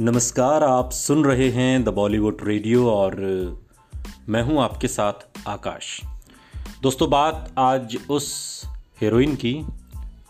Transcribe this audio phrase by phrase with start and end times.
[0.00, 3.16] नमस्कार, आप सुन रहे हैं द बॉलीवुड रेडियो और
[4.28, 5.12] मैं हूँ आपके साथ
[5.48, 6.00] आकाश।
[6.82, 8.62] दोस्तों, बात आज उस
[9.00, 9.66] हीरोइन की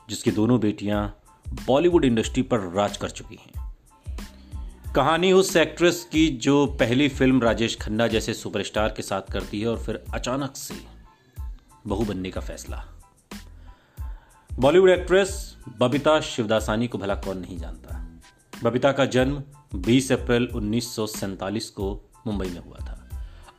[0.08, 1.20] जिसकी दोनों बेटियाँ
[1.66, 3.76] बॉलीवुड इंडस्ट्री पर राज कर चुकी हैं।
[4.96, 9.68] कहानी उस एक्ट्रेस की जो पहली फ़िल्म राजेश खन्ना जैसे सुपरस्टार के साथ करती है
[9.68, 10.74] और फिर अचानक से
[11.86, 12.84] बहू बनने का फैसला।
[14.58, 17.95] बॉलीवुड एक्ट्रेस बबीता शिवदासानी को भला कौन नहीं जानता।
[18.64, 19.42] बबीता का जन्म
[19.74, 23.08] 20 अप्रैल उन्नीस सौ सैंतालीस को मुंबई में हुआ था।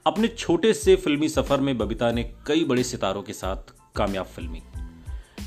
[0.08, 3.58] अपने छोटे से फिल्मी सफ़र में बबीता ने कई बड़े सितारों के साथ
[3.96, 4.64] कामयाब फिल्मी।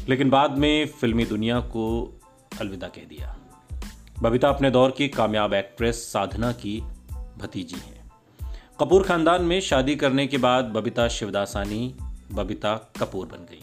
[0.09, 2.15] लेकिन बाद में फिल्मी दुनिया को
[2.61, 3.37] अलविदा कह दिया।
[4.23, 6.81] बबीता अपने दौर की कामयाब एक्ट्रेस साधना की
[7.39, 8.11] भतीजी हैं।
[8.81, 11.97] कपूर खानदान में शादी करने के बाद बबीता शिवदासानी,
[12.33, 13.61] बबीता कपूर बन गई।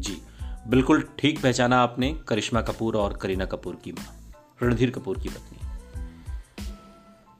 [0.00, 0.22] जी,
[0.68, 4.19] बिल्कुल ठीक पहचाना आपने करिश्मा कपूर और करीना कपूर की माँ।
[4.62, 5.58] रणधीर कपूर की पत्नी।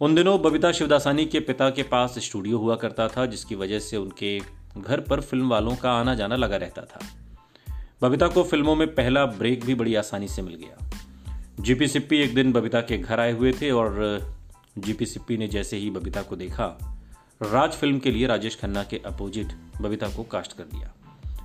[0.01, 3.97] उन दिनों बबीता शिवदासानी के पिता के पास स्टूडियो हुआ करता था, जिसकी वजह से
[3.97, 4.39] उनके
[4.79, 7.01] घर पर फ़िल्म वालों का आना जाना लगा रहता था।
[8.03, 10.91] बबीता को फ़िल्मों में पहला ब्रेक भी बड़ी आसानी से मिल गया।
[11.61, 13.99] जीपी सिप्पी एक दिन बबीता के घर आए हुए थे और
[14.79, 16.67] जीपी सिप्पी ने जैसे ही बबीता को देखा,
[17.43, 20.93] राज फ़िल्म के लिए राजेश खन्ना के अपोजिट बबीता को कास्ट कर दिया।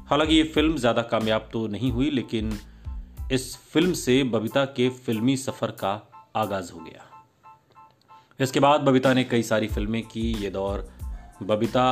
[0.10, 2.58] हालाँकि ये फ़िल्म ज़्यादा कामयाब तो नहीं हुई, लेकिन
[3.32, 5.92] इस फ़िल्म से बबीता के फिल्मी सफ़र का
[6.36, 7.04] आगाज़ हो गया।
[8.40, 10.88] इसके बाद बबीता ने कई सारी फ़िल्में की। ये दौर
[11.44, 11.86] बबीता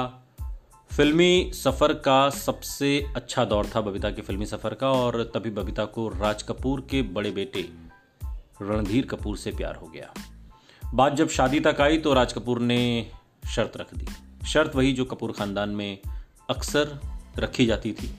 [0.92, 5.86] फिल्मी सफ़र का सबसे अच्छा दौर था, बबीता के फिल्मी सफ़र का, और तभी बबीता
[5.86, 7.70] को राज कपूर के बड़े बेटे
[8.62, 10.14] रणधीर कपूर से प्यार हो गया।
[10.94, 13.12] बात जब शादी तक आई तो राज कपूर ने
[13.56, 14.08] शर्त रख दी।
[14.48, 16.00] शर्त वही जो कपूर ख़ानदान में
[16.50, 17.00] अक्सर
[17.40, 18.16] रखी जाती थी।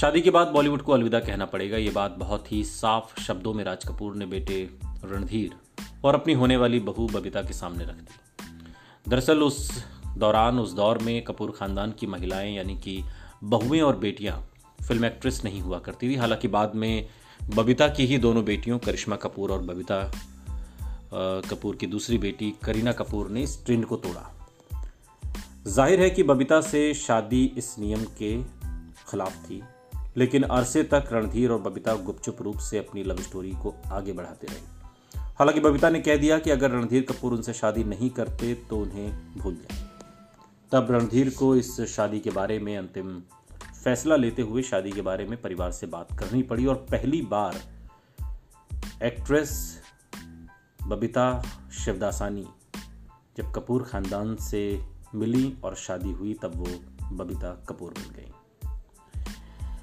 [0.00, 3.64] शादी के बाद बॉलीवुड को अलविदा कहना पड़ेगा। ये बात बहुत ही साफ़ शब्दों में
[3.64, 4.70] राज कपूर ने बेटे
[5.04, 5.54] रणधीर
[6.04, 9.84] और अपनी होने वाली बहू बबीता के सामने रख दी। दरअसल उस
[10.18, 13.02] दौरान, उस दौर में कपूर खानदान की महिलाएँ यानी कि
[13.44, 14.36] बहुएँ और बेटियाँ
[14.88, 17.08] फ़िल्म एक्ट्रेस नहीं हुआ करती थी। हालाँकि बाद में
[17.54, 20.00] बबीता की ही दोनों बेटियों, करिश्मा कपूर और बबीता
[21.50, 24.24] कपूर की दूसरी बेटी करीना कपूर ने इस ट्रेंड को तोड़ा।
[25.66, 28.42] ज़ाहिर है कि बबीता से शादी इस नियम के
[29.10, 29.62] खिलाफ थी।
[30.20, 34.46] लेकिन अरसे तक रणधीर और बबीता गुपचुप रूप से अपनी लव स्टोरी को आगे बढ़ाते
[34.46, 38.76] रहे। हालाँकि बबीता ने कह दिया कि अगर रणधीर कपूर उनसे शादी नहीं करते तो
[38.76, 39.88] उन्हें भूल जाए।
[40.72, 43.22] तब रणधीर को इस शादी के बारे में अंतिम
[43.84, 47.60] फैसला लेते हुए शादी के बारे में परिवार से बात करनी पड़ी और पहली बार
[49.02, 49.82] एक्ट्रेस
[50.82, 51.42] बबीता
[51.84, 52.46] शिवदासानी
[53.36, 54.62] जब कपूर खानदान से
[55.14, 56.66] मिली और शादी हुई, तब वो
[57.16, 58.32] बबीता कपूर बन गई।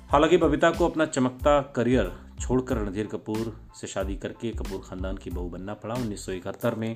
[0.09, 3.51] हालाँकि बबीता को अपना चमकता करियर छोड़कर रणधीर कपूर
[3.81, 6.95] से शादी करके कपूर खानदान की बहू बनना पड़ा। उन्नीस सौ इकहत्तर में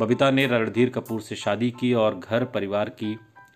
[0.00, 3.14] बबीता ने रणधीर कपूर से शादी की और घर परिवार की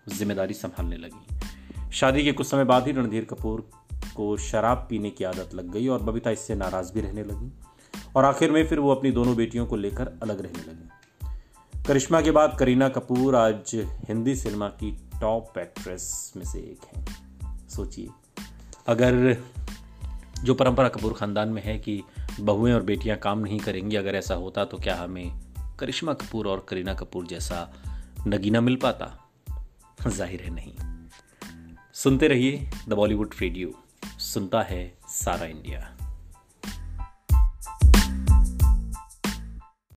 [0.09, 3.69] ज़िम्मेदारी संभालने लगी। शादी के कुछ समय बाद ही रणधीर कपूर
[4.15, 7.51] को शराब पीने की आदत लग गई और बबीता इससे नाराज़ भी रहने लगी
[8.15, 12.31] और आखिर में फिर वो अपनी दोनों बेटियों को लेकर अलग रहने लगी। करिश्मा के
[12.31, 13.75] बाद करीना कपूर आज
[14.07, 17.05] हिंदी सिनेमा की टॉप एक्ट्रेस में से एक हैं।
[17.69, 18.07] सोचिए।
[18.87, 19.43] अगर
[20.43, 22.03] जो परंपरा कपूर ख़ानदान में है कि
[22.39, 25.31] बहुएँ और बेटियाँ काम नहीं करेंगी, अगर ऐसा होता तो क्या हमें
[25.79, 27.73] करिश्मा कपूर और करीना कपूर जैसा
[28.27, 29.29] नगीना मिल पाता?
[30.07, 30.73] ज़ाहिर है नहीं।
[31.93, 33.73] सुनते रहिए द बॉलीवुड रेडियो।
[34.19, 35.97] सुनता है सारा इंडिया।